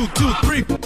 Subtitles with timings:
[0.00, 0.32] two, two,
[0.64, 0.79] three.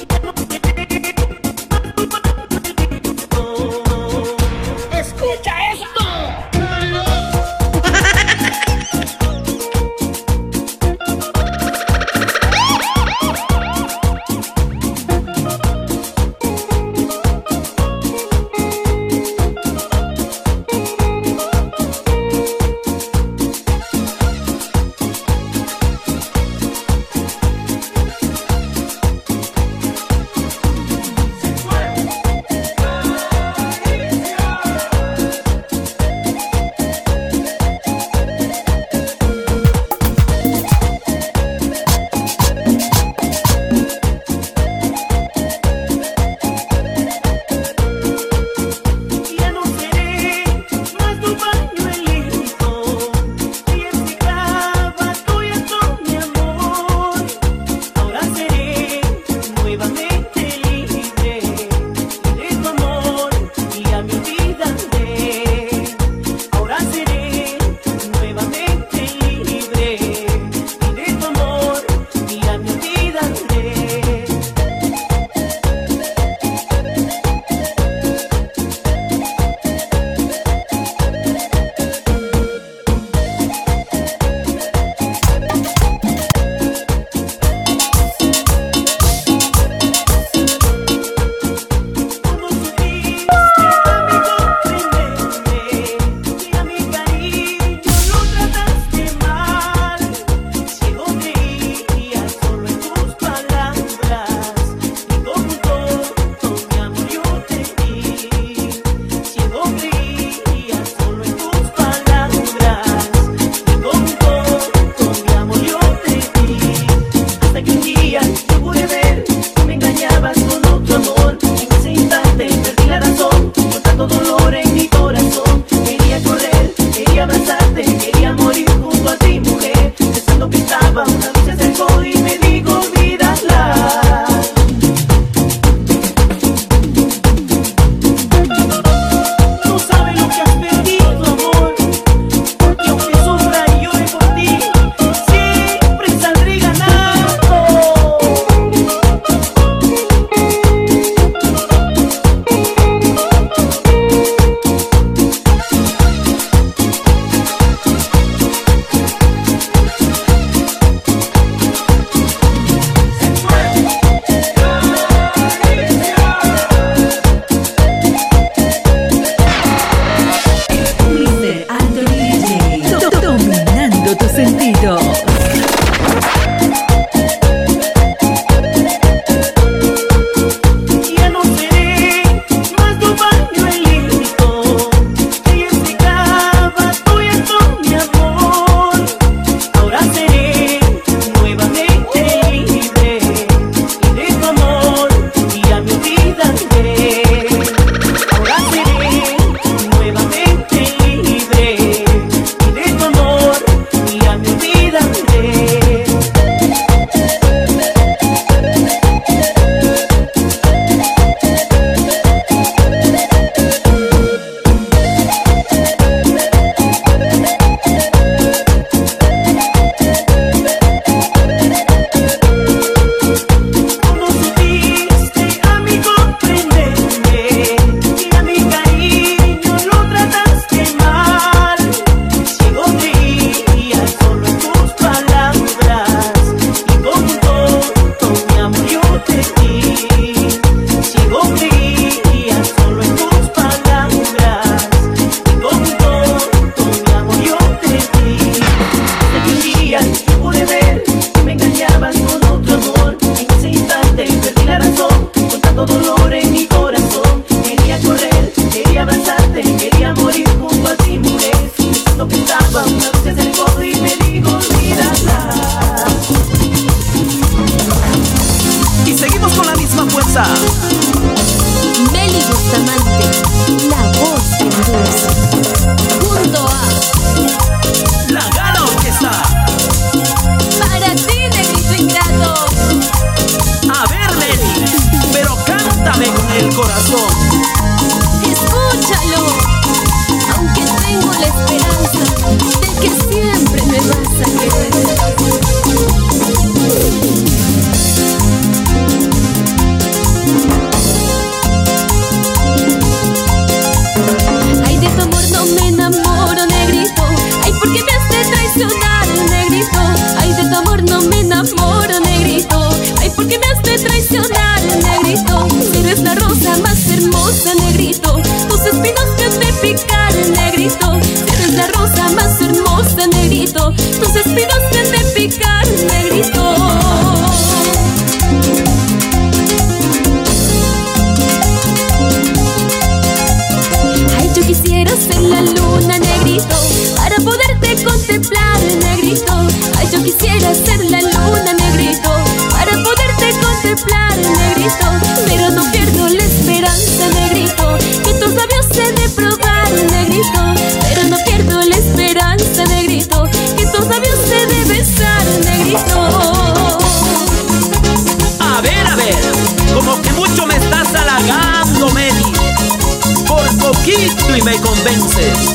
[364.62, 365.75] Me convences.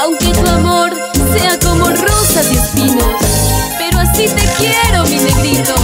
[0.00, 0.90] Aunque tu amor
[1.32, 3.06] sea como rosas y espinos,
[3.78, 5.74] pero así te quiero, mi negrito.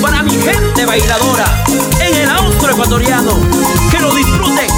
[0.00, 1.64] Para mi gente bailadora
[2.00, 3.32] en el austro ecuatoriano,
[3.90, 4.75] que lo disfruten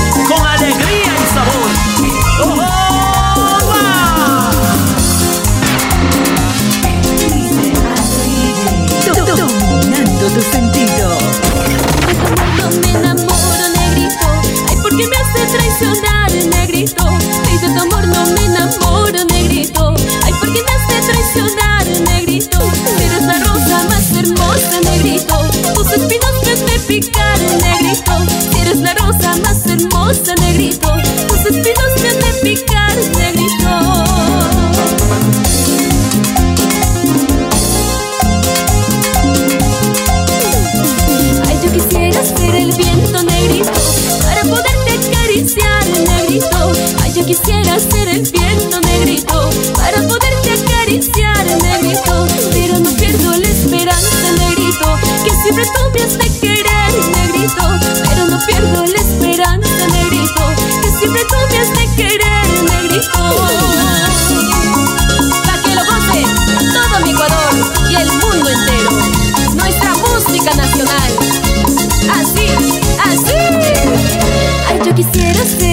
[74.69, 75.68] Ay, yo quisiera ser.